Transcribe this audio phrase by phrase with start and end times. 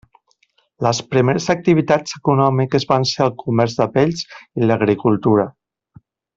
[0.85, 5.49] Les primeres activitats econòmiques van ser el comerç de pells i l'agricultura.